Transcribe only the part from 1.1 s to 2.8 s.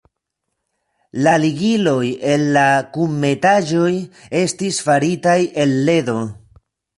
La ligiloj en la